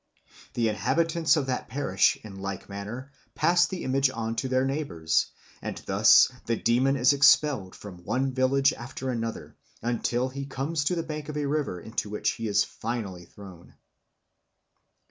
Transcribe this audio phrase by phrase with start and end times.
[0.55, 5.27] The inhabitants of that parish in like manner pass the image on to their neighbours,
[5.61, 10.95] and thus the demon is expelled from one village after another, until he comes to
[10.95, 13.75] the bank of a river into which he is finally thrown.